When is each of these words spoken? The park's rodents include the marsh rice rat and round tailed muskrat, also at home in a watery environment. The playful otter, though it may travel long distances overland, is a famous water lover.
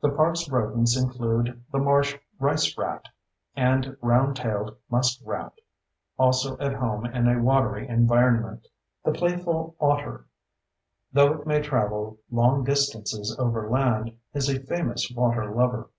The 0.00 0.10
park's 0.10 0.48
rodents 0.50 1.00
include 1.00 1.62
the 1.70 1.78
marsh 1.78 2.16
rice 2.40 2.76
rat 2.76 3.06
and 3.54 3.96
round 4.00 4.34
tailed 4.34 4.76
muskrat, 4.90 5.52
also 6.18 6.58
at 6.58 6.72
home 6.74 7.06
in 7.06 7.28
a 7.28 7.40
watery 7.40 7.86
environment. 7.86 8.66
The 9.04 9.12
playful 9.12 9.76
otter, 9.80 10.26
though 11.12 11.34
it 11.34 11.46
may 11.46 11.60
travel 11.62 12.18
long 12.28 12.64
distances 12.64 13.36
overland, 13.38 14.16
is 14.34 14.48
a 14.50 14.58
famous 14.60 15.08
water 15.14 15.48
lover. 15.54 15.90